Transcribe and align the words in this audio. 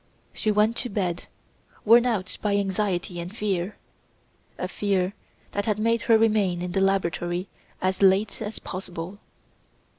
She 0.33 0.49
went 0.49 0.75
to 0.77 0.89
bed, 0.89 1.25
worn 1.85 2.07
out 2.07 2.35
by 2.41 2.55
anxiety 2.57 3.19
and 3.19 3.37
fear 3.37 3.77
a 4.57 4.67
fear 4.67 5.13
that 5.51 5.65
had 5.67 5.77
made 5.77 6.01
her 6.09 6.17
remain 6.17 6.63
in 6.63 6.71
the 6.71 6.81
laboratory 6.81 7.49
as 7.83 8.01
late 8.01 8.41
as 8.41 8.57
possible. 8.57 9.19